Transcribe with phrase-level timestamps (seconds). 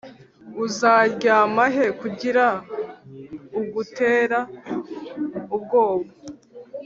[0.65, 2.45] uzaryama he kugira
[3.59, 4.39] ugutera
[5.55, 6.09] ubwoba,